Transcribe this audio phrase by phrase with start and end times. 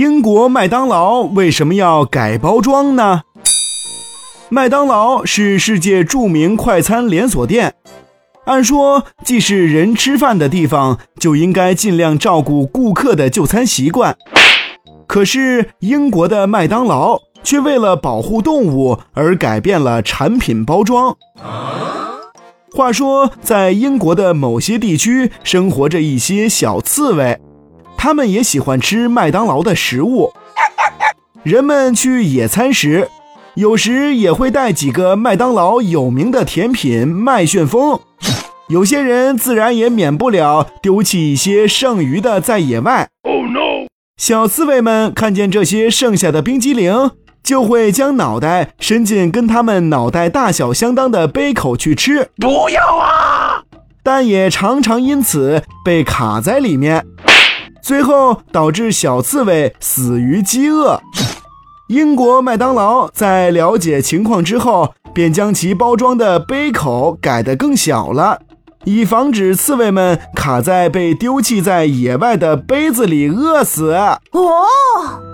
[0.00, 3.20] 英国麦当劳为什么要改包装呢？
[4.48, 7.74] 麦当劳是世界著名快餐连锁店，
[8.46, 14.16] 按说既是人吃饭的地方，就应该尽量照顾顾客的就餐习惯。
[15.06, 21.14] 可是英国的麦当劳却为了保护动物而改变了产品包装。
[22.72, 27.38] 话说，在英国的某些地区生活着一些小刺猬。
[28.02, 30.32] 他们也喜欢吃麦当劳的食物。
[31.42, 33.10] 人们去野餐时，
[33.56, 38.00] 有时也会带几个麦当劳有名的甜品麦旋风。
[38.70, 43.06] 有些人自然也免不了丢弃一些剩余的在野外。
[43.24, 43.86] Oh no！
[44.16, 47.10] 小刺猬们看见这些剩下的冰激凌，
[47.42, 52.30] 就会将脑袋伸进跟它们脑袋大小相当的杯口去吃。
[52.36, 53.64] 不要啊！
[54.02, 57.04] 但也常常因此被卡在里面。
[57.90, 61.00] 最后导致小刺猬死于饥饿。
[61.88, 68.42] 英国麦当劳在了解情况之后，便将其包装的杯口改得更小了，
[68.84, 73.90] 以防止刺猬们卡在被丢弃在野外的杯子里饿死。
[73.90, 75.29] 哦。